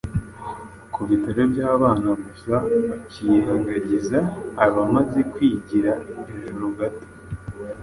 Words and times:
ku 0.93 0.99
bitabo 1.09 1.41
by’abana 1.51 2.09
gusa 2.23 2.53
bakirengagiza 2.87 4.19
abamaze 4.65 5.19
kwigira 5.33 5.91
ejuru 6.29 6.67
gato. 6.77 7.05